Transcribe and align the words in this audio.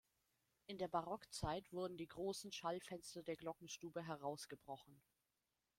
In 0.65 0.79
der 0.79 0.87
Barockzeit 0.87 1.71
wurden 1.71 1.95
die 1.95 2.07
großen 2.07 2.51
Schallfenster 2.51 3.21
der 3.21 3.35
Glockenstube 3.35 4.01
herausgebrochen. 4.03 4.99